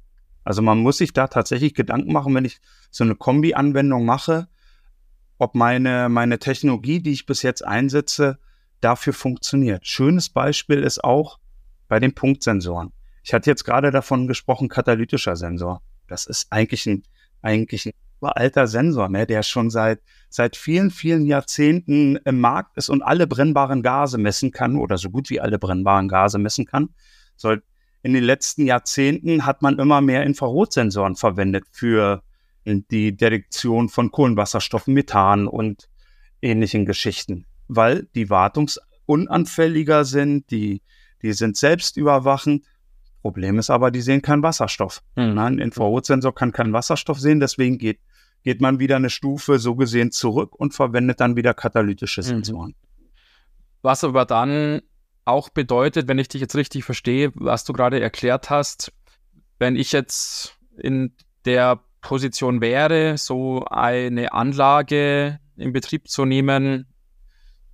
[0.44, 4.48] Also man muss sich da tatsächlich Gedanken machen, wenn ich so eine Kombi-Anwendung mache,
[5.38, 8.38] ob meine, meine Technologie, die ich bis jetzt einsetze,
[8.80, 9.86] dafür funktioniert.
[9.86, 11.38] Schönes Beispiel ist auch
[11.88, 12.92] bei den Punktsensoren.
[13.24, 15.82] Ich hatte jetzt gerade davon gesprochen, katalytischer Sensor.
[16.08, 17.04] Das ist eigentlich ein,
[17.40, 22.88] eigentlich ein alter Sensor, ne, der schon seit, seit vielen, vielen Jahrzehnten im Markt ist
[22.88, 26.90] und alle brennbaren Gase messen kann oder so gut wie alle brennbaren Gase messen kann.
[27.36, 27.62] Soll,
[28.02, 32.22] in den letzten Jahrzehnten hat man immer mehr Infrarotsensoren verwendet für
[32.64, 35.88] die Detektion von Kohlenwasserstoffen, Methan und
[36.40, 40.82] ähnlichen Geschichten, weil die wartungsunanfälliger sind, die,
[41.22, 42.64] die sind selbstüberwachend.
[43.22, 45.02] Problem ist aber, die sehen keinen Wasserstoff.
[45.16, 45.38] Mhm.
[45.38, 48.00] Ein Infrarotsensor kann keinen Wasserstoff sehen, deswegen geht,
[48.42, 52.26] geht man wieder eine Stufe so gesehen zurück und verwendet dann wieder katalytische mhm.
[52.26, 52.74] Sensoren.
[53.82, 54.82] Was aber dann
[55.24, 58.92] auch bedeutet, wenn ich dich jetzt richtig verstehe, was du gerade erklärt hast,
[59.58, 66.86] wenn ich jetzt in der Position wäre, so eine Anlage in Betrieb zu nehmen.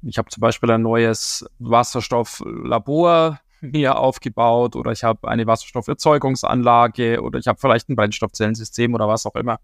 [0.02, 7.38] Ich habe zum Beispiel ein neues Wasserstofflabor mir aufgebaut oder ich habe eine Wasserstofferzeugungsanlage oder
[7.38, 9.59] ich habe vielleicht ein Brennstoffzellensystem oder was auch immer.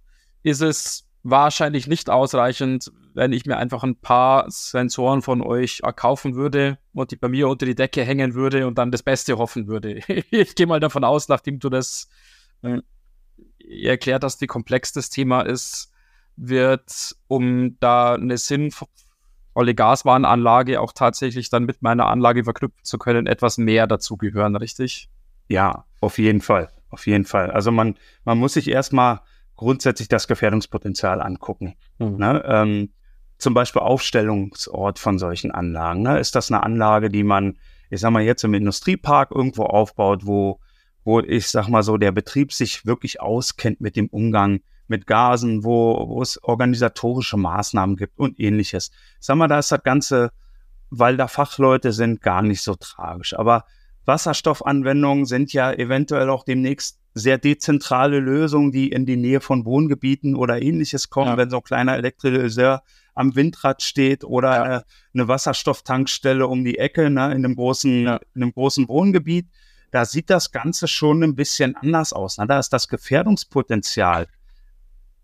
[0.45, 6.35] Ist es wahrscheinlich nicht ausreichend, wenn ich mir einfach ein paar Sensoren von euch kaufen
[6.35, 9.67] würde und die bei mir unter die Decke hängen würde und dann das Beste hoffen
[9.67, 10.01] würde.
[10.31, 12.09] ich gehe mal davon aus, nachdem du das
[12.63, 12.81] äh,
[13.59, 15.91] erklärt hast, wie komplex das Thema ist,
[16.37, 23.27] wird, um da eine sinnvolle Gaswarnanlage auch tatsächlich dann mit meiner Anlage verknüpfen zu können,
[23.27, 25.09] etwas mehr dazugehören, richtig?
[25.49, 26.69] Ja, auf jeden Fall.
[26.91, 27.51] Auf jeden Fall.
[27.51, 29.21] Also man, man muss sich erstmal
[29.57, 31.75] grundsätzlich das Gefährdungspotenzial angucken.
[31.99, 32.17] Mhm.
[32.17, 32.43] Ne?
[32.47, 32.93] Ähm,
[33.39, 36.03] zum Beispiel Aufstellungsort von solchen Anlagen.
[36.03, 36.19] Ne?
[36.19, 37.59] Ist das eine Anlage, die man,
[37.91, 40.61] ich sag mal, jetzt im Industriepark irgendwo aufbaut, wo,
[41.05, 45.65] wo ich sag mal so, der Betrieb sich wirklich auskennt mit dem Umgang mit Gasen,
[45.65, 48.91] wo, wo es organisatorische Maßnahmen gibt und ähnliches.
[49.19, 50.31] sag mal, da ist das Ganze,
[50.91, 53.35] weil da Fachleute sind, gar nicht so tragisch.
[53.35, 53.65] Aber
[54.05, 60.35] Wasserstoffanwendungen sind ja eventuell auch demnächst sehr dezentrale Lösungen, die in die Nähe von Wohngebieten
[60.35, 61.37] oder ähnliches kommen, ja.
[61.37, 62.83] wenn so ein kleiner Elektrolyseur
[63.15, 64.63] am Windrad steht oder ja.
[64.63, 68.21] eine, eine, Wasserstofftankstelle um die Ecke ne, in, einem großen, ja.
[68.35, 69.47] in einem großen Wohngebiet.
[69.93, 72.39] Da sieht das Ganze schon ein bisschen anders aus.
[72.39, 72.49] Ne?
[72.49, 74.27] Da ist das Gefährdungspotenzial,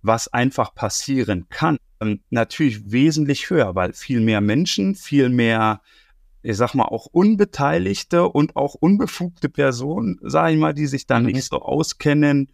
[0.00, 5.80] was einfach passieren kann, ähm, natürlich wesentlich höher, weil viel mehr Menschen, viel mehr
[6.42, 11.18] ich sag mal, auch unbeteiligte und auch unbefugte Personen, sage ich mal, die sich da
[11.18, 11.26] mhm.
[11.26, 12.50] nicht so auskennen,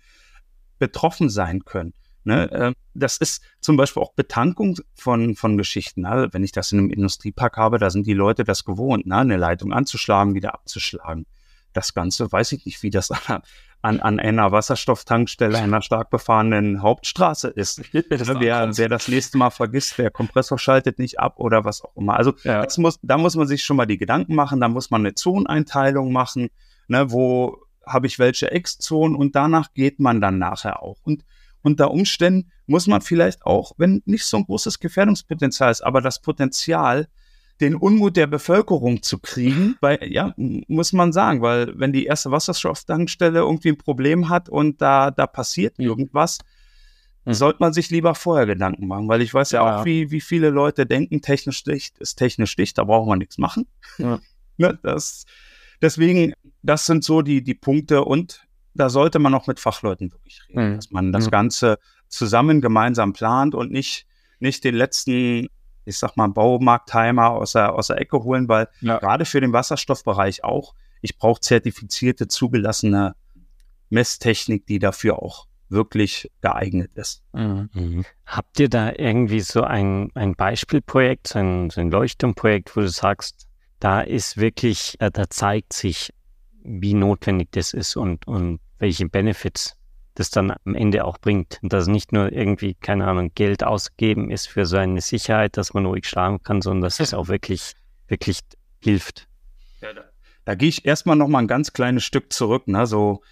[0.79, 1.95] betroffen sein können.
[2.25, 2.51] Ne?
[2.53, 6.03] Ähm, das ist zum Beispiel auch Betankung von, von Geschichten.
[6.03, 6.29] Ne?
[6.33, 9.19] Wenn ich das in einem Industriepark habe, da sind die Leute das gewohnt, ne?
[9.19, 11.27] eine Leitung anzuschlagen, wieder abzuschlagen.
[11.77, 13.11] Das Ganze weiß ich nicht, wie das
[13.83, 17.83] an, an einer Wasserstofftankstelle einer stark befahrenen Hauptstraße ist.
[17.93, 22.17] wer, wer das nächste Mal vergisst, der Kompressor schaltet nicht ab oder was auch immer.
[22.17, 22.67] Also ja.
[22.79, 26.13] muss, da muss man sich schon mal die Gedanken machen, da muss man eine Zoneneinteilung
[26.13, 26.49] machen,
[26.89, 30.99] ne, wo habe ich welche Ex-Zonen und danach geht man dann nachher auch.
[31.05, 31.25] Und
[31.63, 36.21] unter Umständen muss man vielleicht auch, wenn nicht so ein großes Gefährdungspotenzial ist, aber das
[36.21, 37.09] Potenzial,
[37.61, 42.31] den Unmut der Bevölkerung zu kriegen, weil, ja, muss man sagen, weil wenn die erste
[42.31, 46.39] Wasserstofftankstelle irgendwie ein Problem hat und da, da passiert irgendwas,
[47.25, 47.33] mhm.
[47.33, 50.21] sollte man sich lieber vorher Gedanken machen, weil ich weiß ja, ja auch, wie, wie
[50.21, 53.67] viele Leute denken, technisch dicht ist technisch dicht, da braucht man nichts machen.
[53.99, 54.21] Ja.
[54.59, 55.25] ne, das,
[55.81, 60.43] deswegen, das sind so die, die Punkte und da sollte man auch mit Fachleuten wirklich
[60.49, 60.77] reden, mhm.
[60.77, 61.31] dass man das mhm.
[61.31, 64.07] Ganze zusammen gemeinsam plant und nicht,
[64.41, 65.49] nicht den letzten
[65.87, 68.99] ich sag mal, Baumarktheimer aus der, aus der Ecke holen, weil ja.
[68.99, 73.15] gerade für den Wasserstoffbereich auch, ich brauche zertifizierte, zugelassene
[73.89, 77.23] Messtechnik, die dafür auch wirklich geeignet ist.
[77.33, 77.71] Mhm.
[77.73, 78.05] mhm.
[78.25, 82.89] Habt ihr da irgendwie so ein, ein Beispielprojekt, so ein, so ein Leuchtturmprojekt, wo du
[82.89, 83.49] sagst,
[83.81, 86.13] da ist wirklich, äh, da zeigt sich,
[86.63, 89.77] wie notwendig das ist und, und welche Benefits
[90.17, 91.61] das dann am Ende auch bringt.
[91.63, 95.75] Und dass nicht nur irgendwie, keine Ahnung, Geld ausgeben ist für so eine Sicherheit, dass
[95.75, 97.75] man ruhig schlafen kann, sondern dass es auch wirklich,
[98.09, 98.41] wirklich
[98.83, 99.29] hilft.
[99.81, 100.05] Ja, da,
[100.45, 102.87] da gehe ich erstmal noch mal ein ganz kleines Stück zurück, ne?
[102.87, 103.23] so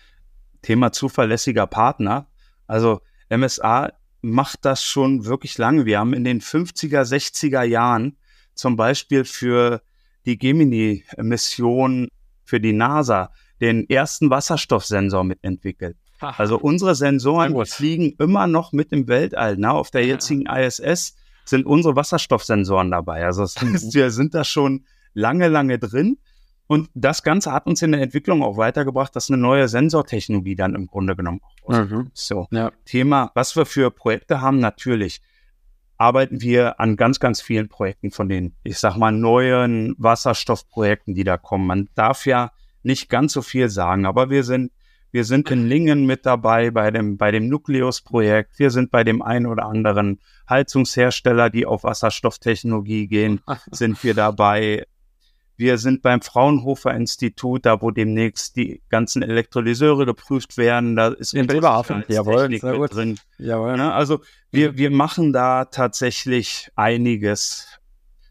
[0.62, 2.27] Thema zuverlässiger Partner.
[2.66, 5.87] Also MSA macht das schon wirklich lange.
[5.87, 8.16] Wir haben in den 50er, 60er Jahren
[8.55, 9.83] zum Beispiel für
[10.27, 12.09] die Gemini-Mission
[12.44, 15.97] für die NASA den ersten Wasserstoffsensor mitentwickelt.
[16.37, 19.56] Also unsere Sensoren fliegen immer noch mit im Weltall.
[19.58, 23.24] Na, auf der jetzigen ISS sind unsere Wasserstoffsensoren dabei.
[23.24, 26.18] Also das heißt, wir sind da schon lange, lange drin.
[26.66, 30.74] Und das Ganze hat uns in der Entwicklung auch weitergebracht, dass eine neue Sensortechnologie dann
[30.74, 32.10] im Grunde genommen auch mhm.
[32.14, 32.72] So, ja.
[32.87, 35.20] Thema, was wir für Projekte haben, natürlich
[35.98, 41.24] arbeiten wir an ganz, ganz vielen Projekten von den, ich sag mal, neuen Wasserstoffprojekten, die
[41.24, 41.66] da kommen.
[41.66, 42.50] Man darf ja
[42.82, 44.72] nicht ganz so viel sagen, aber wir sind,
[45.14, 48.59] wir sind in Lingen mit dabei bei dem, bei dem Nucleus-Projekt.
[48.59, 50.18] Wir sind bei dem einen oder anderen
[50.50, 54.88] Heizungshersteller, die auf Wasserstofftechnologie gehen, sind wir dabei.
[55.57, 60.96] Wir sind beim Fraunhofer Institut, da wo demnächst die ganzen Elektrolyseure geprüft werden.
[60.96, 63.16] Da ist in Bremerhaven, jawohl, mit drin.
[63.38, 63.77] Jawohl.
[63.77, 63.92] Ne?
[63.92, 64.18] Also
[64.50, 67.68] wir, wir machen da tatsächlich einiges.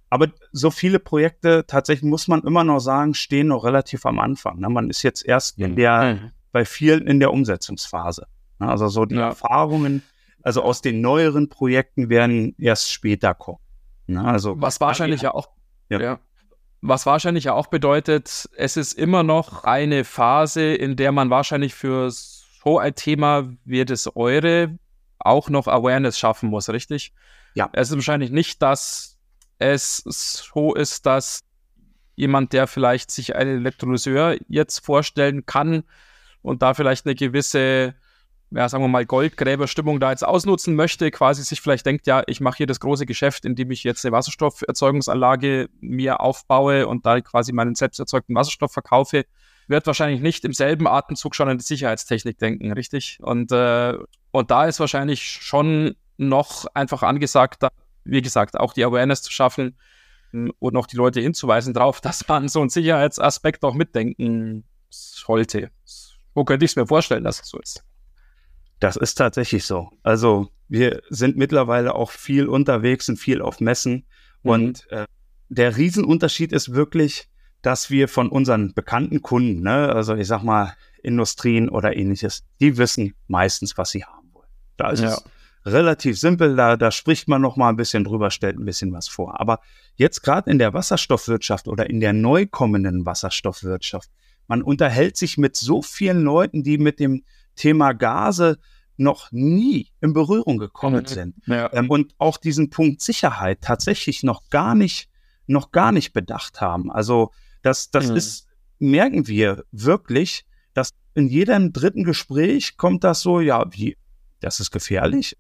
[0.10, 4.60] Aber so viele Projekte, tatsächlich muss man immer noch sagen, stehen noch relativ am Anfang.
[4.60, 4.67] Ne?
[4.67, 6.32] Man ist jetzt erst in der, mhm.
[6.54, 8.28] Bei vielen in der Umsetzungsphase.
[8.60, 8.70] Ne?
[8.70, 9.28] Also so die ja.
[9.30, 10.04] Erfahrungen,
[10.42, 13.60] also aus den neueren Projekten werden erst später kommen.
[14.08, 14.24] Ne?
[14.24, 15.50] Also was wahrscheinlich ja auch
[15.89, 16.00] ja.
[16.00, 16.20] ja.
[16.82, 21.74] Was wahrscheinlich ja auch bedeutet, es ist immer noch eine Phase, in der man wahrscheinlich
[21.74, 24.78] für so ein Thema wie das eure
[25.20, 27.13] auch noch Awareness schaffen muss, richtig?
[27.56, 27.70] Ja.
[27.72, 29.18] Es ist wahrscheinlich nicht, dass
[29.60, 30.04] es
[30.54, 31.39] so ist, dass
[32.16, 35.84] jemand, der vielleicht sich einen Elektrolyseur jetzt vorstellen kann
[36.43, 37.95] und da vielleicht eine gewisse
[38.56, 42.39] ja, sagen wir mal, Goldgräberstimmung da jetzt ausnutzen möchte, quasi sich vielleicht denkt, ja, ich
[42.39, 47.51] mache hier das große Geschäft, indem ich jetzt eine Wasserstofferzeugungsanlage mir aufbaue und da quasi
[47.51, 49.25] meinen selbst erzeugten Wasserstoff verkaufe,
[49.67, 53.17] wird wahrscheinlich nicht im selben Atemzug schon an die Sicherheitstechnik denken, richtig?
[53.21, 53.97] Und, äh,
[54.32, 57.69] und da ist wahrscheinlich schon noch einfach angesagt, da,
[58.03, 59.77] wie gesagt, auch die Awareness zu schaffen
[60.32, 65.71] hm, und noch die Leute hinzuweisen darauf, dass man so einen Sicherheitsaspekt auch mitdenken sollte.
[66.34, 67.84] Wo könnte ich es mir vorstellen, dass es so ist?
[68.80, 69.91] Das ist tatsächlich so.
[70.04, 74.06] Also wir sind mittlerweile auch viel unterwegs und viel auf Messen.
[74.43, 74.50] Mhm.
[74.52, 75.06] Und äh,
[75.50, 77.30] der Riesenunterschied ist wirklich,
[77.62, 82.78] dass wir von unseren bekannten Kunden, ne, also ich sag mal Industrien oder ähnliches, die
[82.78, 84.50] wissen meistens, was sie haben wollen.
[84.78, 85.13] Da ist ja.
[85.13, 85.24] es
[85.65, 89.08] relativ simpel, da, da spricht man noch mal ein bisschen drüber, stellt ein bisschen was
[89.08, 89.39] vor.
[89.39, 89.62] Aber
[89.96, 94.10] jetzt gerade in der Wasserstoffwirtschaft oder in der neu kommenden Wasserstoffwirtschaft,
[94.47, 97.23] man unterhält sich mit so vielen Leuten, die mit dem
[97.56, 98.60] Thema Gase
[98.97, 101.08] noch nie in Berührung gekommen mhm.
[101.08, 101.71] sind ja.
[101.73, 105.10] ähm, und auch diesen Punkt Sicherheit tatsächlich noch gar nicht,
[105.47, 106.91] noch gar nicht bedacht haben.
[106.91, 107.32] Also
[107.63, 108.15] das, das mhm.
[108.15, 108.47] ist,
[108.79, 113.97] merken wir wirklich, dass in jedem dritten Gespräch kommt das so, ja, wie,
[114.39, 115.38] das ist gefährlich,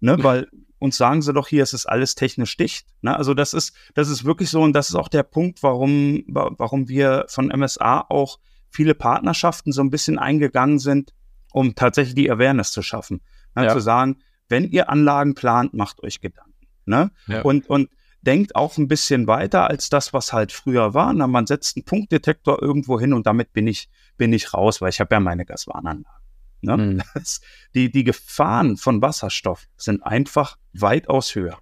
[0.00, 0.48] ne, weil
[0.80, 2.86] uns sagen sie doch hier, es ist alles technisch dicht.
[3.02, 3.14] Ne?
[3.16, 6.88] Also das ist, das ist wirklich so und das ist auch der Punkt, warum, warum
[6.88, 8.38] wir von MSA auch
[8.70, 11.12] viele Partnerschaften so ein bisschen eingegangen sind,
[11.52, 13.20] um tatsächlich die Awareness zu schaffen.
[13.54, 13.66] Ne?
[13.66, 13.72] Ja.
[13.72, 16.66] Zu sagen, wenn ihr Anlagen plant, macht euch Gedanken.
[16.86, 17.10] Ne?
[17.26, 17.42] Ja.
[17.42, 17.90] Und, und
[18.22, 21.12] denkt auch ein bisschen weiter als das, was halt früher war.
[21.12, 24.88] Na, man setzt einen Punktdetektor irgendwo hin und damit bin ich, bin ich raus, weil
[24.90, 26.19] ich habe ja meine Gaswarnanlage.
[26.62, 26.76] Ne?
[26.76, 27.02] Mhm.
[27.14, 27.40] Das,
[27.74, 31.58] die, die Gefahren von Wasserstoff sind einfach weitaus höher.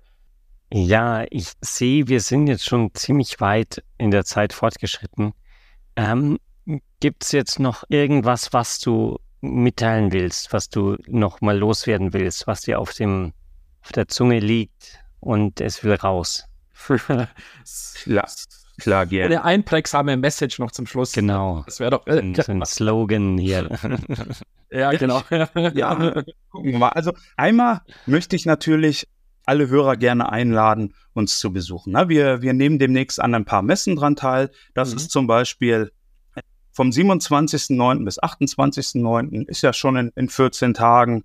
[0.73, 5.33] Ja, ich sehe, wir sind jetzt schon ziemlich weit in der Zeit fortgeschritten.
[5.97, 6.39] Ähm,
[7.01, 12.47] Gibt es jetzt noch irgendwas, was du mitteilen willst, was du noch mal loswerden willst,
[12.47, 13.33] was dir auf dem
[13.81, 16.45] auf der Zunge liegt und es will raus.
[18.03, 18.29] klar,
[18.79, 19.37] klar, gerne.
[19.37, 21.13] Eine einprägsame Message noch zum Schluss.
[21.13, 21.63] Genau.
[21.67, 23.69] Das wäre doch äh, ein, ein Slogan hier.
[24.71, 25.23] ja, genau.
[25.31, 25.95] ja,
[26.51, 26.89] gucken wir mal.
[26.91, 29.09] Also einmal möchte ich natürlich
[29.47, 31.95] alle Hörer gerne einladen, uns zu besuchen.
[32.09, 34.51] Wir, wir nehmen demnächst an ein paar Messen dran teil.
[34.75, 34.97] Das mhm.
[34.97, 35.91] ist zum Beispiel
[36.79, 38.05] vom 27.09.
[38.05, 39.49] bis 28.09.
[39.49, 41.25] ist ja schon in, in 14 Tagen.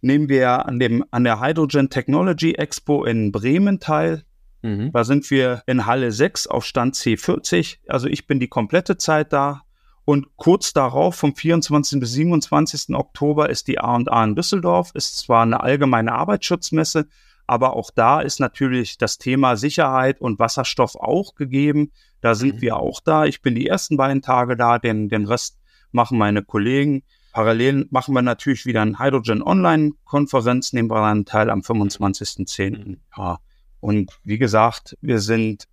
[0.00, 4.22] Nehmen wir an, dem, an der Hydrogen Technology Expo in Bremen teil.
[4.64, 4.92] Mhm.
[4.92, 7.80] Da sind wir in Halle 6 auf Stand C40.
[7.86, 9.62] Also ich bin die komplette Zeit da.
[10.06, 12.00] Und kurz darauf, vom 24.
[12.00, 12.94] bis 27.
[12.94, 14.90] Oktober, ist die A&A in Düsseldorf.
[14.94, 17.06] Ist zwar eine allgemeine Arbeitsschutzmesse,
[17.46, 21.92] aber auch da ist natürlich das Thema Sicherheit und Wasserstoff auch gegeben.
[22.22, 22.60] Da sind mhm.
[22.62, 23.26] wir auch da.
[23.26, 25.58] Ich bin die ersten beiden Tage da, den, den Rest
[25.92, 27.02] machen meine Kollegen.
[27.32, 32.70] Parallel machen wir natürlich wieder eine Hydrogen Online-Konferenz, nehmen wir dann teil am 25.10.
[32.70, 32.96] Mhm.
[33.16, 33.38] Ja.
[33.84, 35.64] Und wie gesagt, wir sind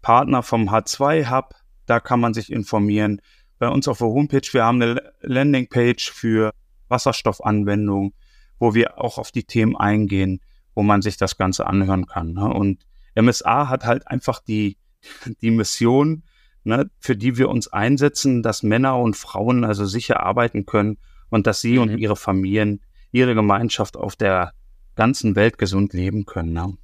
[0.00, 1.54] Partner vom H2 Hub.
[1.86, 3.20] Da kann man sich informieren.
[3.58, 6.52] Bei uns auf der Homepage, wir haben eine Landingpage für
[6.88, 8.14] Wasserstoffanwendung,
[8.58, 10.40] wo wir auch auf die Themen eingehen
[10.78, 12.34] wo man sich das Ganze anhören kann.
[12.34, 12.54] Ne?
[12.54, 14.76] Und MSA hat halt einfach die,
[15.42, 16.22] die Mission,
[16.62, 20.98] ne, für die wir uns einsetzen, dass Männer und Frauen also sicher arbeiten können
[21.30, 21.80] und dass sie mhm.
[21.80, 24.52] und ihre Familien, ihre Gemeinschaft auf der
[24.94, 26.52] ganzen Welt gesund leben können.
[26.52, 26.78] Ne?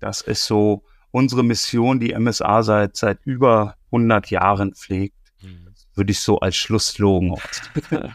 [0.00, 5.16] Das ist so unsere Mission, die MSA seit, seit über 100 Jahren pflegt.
[5.42, 5.68] Mhm.
[5.94, 7.36] Würde ich so als Schlusslogen.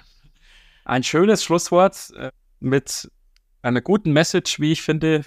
[0.86, 3.10] Ein schönes Schlusswort äh, mit
[3.62, 5.24] einer guten Message, wie ich finde.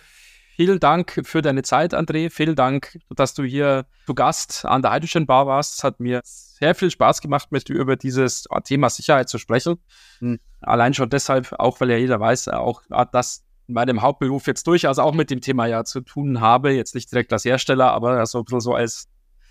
[0.57, 2.29] Vielen Dank für deine Zeit, André.
[2.29, 5.79] Vielen Dank, dass du hier zu Gast an der Hydrogen Bar warst.
[5.79, 9.79] Es hat mir sehr viel Spaß gemacht, mit dir über dieses Thema Sicherheit zu sprechen.
[10.21, 10.41] Mhm.
[10.61, 12.83] Allein schon deshalb, auch weil ja jeder weiß, auch
[13.13, 16.73] dass in meinem Hauptberuf jetzt durchaus auch mit dem Thema ja zu tun habe.
[16.73, 19.09] Jetzt nicht direkt als Hersteller, aber so ein bisschen so als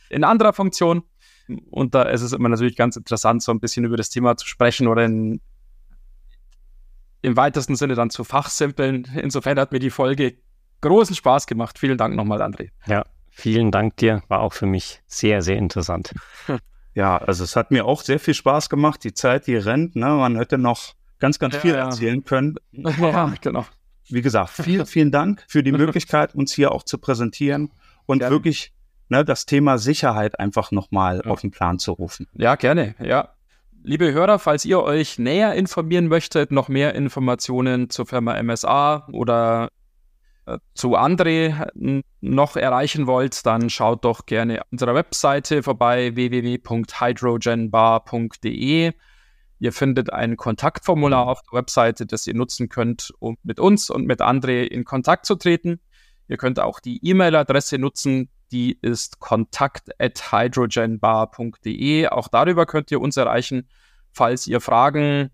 [0.09, 1.03] in anderer Funktion.
[1.69, 4.47] Und da ist es immer natürlich ganz interessant, so ein bisschen über das Thema zu
[4.47, 5.41] sprechen oder in
[7.23, 9.07] im weitesten Sinne dann zu fachsimpeln.
[9.15, 10.37] Insofern hat mir die Folge
[10.81, 11.77] großen Spaß gemacht.
[11.77, 12.69] Vielen Dank nochmal, André.
[12.87, 14.23] Ja, vielen Dank dir.
[14.27, 16.13] War auch für mich sehr, sehr interessant.
[16.93, 19.05] Ja, also es hat mir auch sehr viel Spaß gemacht.
[19.05, 20.07] Die Zeit, die rennt, ne?
[20.07, 22.55] Man hätte noch ganz, ganz viel ja, erzählen können.
[22.73, 23.65] Ja, genau.
[24.11, 27.71] Wie gesagt, vielen, vielen Dank für die Möglichkeit, uns hier auch zu präsentieren
[28.05, 28.35] und gerne.
[28.35, 28.73] wirklich
[29.09, 31.31] ne, das Thema Sicherheit einfach nochmal ja.
[31.31, 32.27] auf den Plan zu rufen.
[32.33, 32.95] Ja, gerne.
[32.99, 33.29] Ja,
[33.83, 39.69] Liebe Hörer, falls ihr euch näher informieren möchtet, noch mehr Informationen zur Firma MSA oder
[40.45, 48.91] äh, zu André noch erreichen wollt, dann schaut doch gerne unserer Webseite vorbei www.hydrogenbar.de.
[49.61, 54.07] Ihr findet ein Kontaktformular auf der Webseite, das ihr nutzen könnt, um mit uns und
[54.07, 55.79] mit André in Kontakt zu treten.
[56.27, 62.07] Ihr könnt auch die E-Mail-Adresse nutzen, die ist kontakt.hydrogenbar.de.
[62.07, 63.69] Auch darüber könnt ihr uns erreichen,
[64.11, 65.29] falls ihr Fragen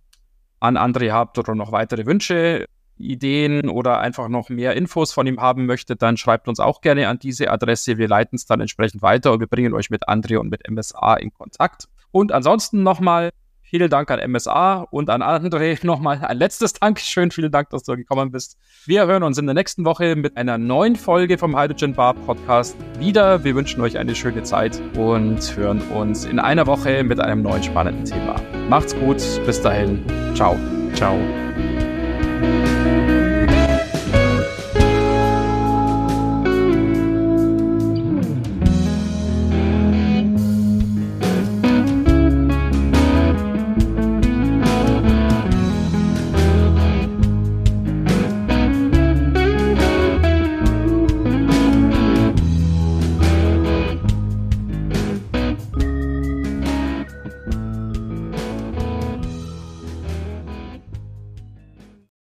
[0.59, 2.65] an André habt oder noch weitere Wünsche,
[2.97, 7.07] Ideen oder einfach noch mehr Infos von ihm haben möchtet, dann schreibt uns auch gerne
[7.07, 7.97] an diese Adresse.
[7.97, 11.15] Wir leiten es dann entsprechend weiter und wir bringen euch mit André und mit MSA
[11.15, 11.87] in Kontakt.
[12.11, 13.29] Und ansonsten nochmal
[13.69, 17.31] Vielen Dank an MSA und an André nochmal ein letztes Dankeschön.
[17.31, 18.57] Vielen Dank, dass du gekommen bist.
[18.85, 22.77] Wir hören uns in der nächsten Woche mit einer neuen Folge vom Hydrogen Bar Podcast
[22.97, 23.43] wieder.
[23.43, 27.61] Wir wünschen euch eine schöne Zeit und hören uns in einer Woche mit einem neuen
[27.61, 28.39] spannenden Thema.
[28.69, 29.17] Macht's gut.
[29.45, 30.01] Bis dahin.
[30.33, 30.55] Ciao.
[30.93, 31.17] Ciao.